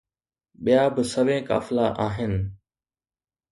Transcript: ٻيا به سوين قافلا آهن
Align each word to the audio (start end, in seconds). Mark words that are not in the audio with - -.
ٻيا 0.63 0.83
به 0.93 1.03
سوين 1.13 1.41
قافلا 1.49 1.87
آهن 2.05 2.33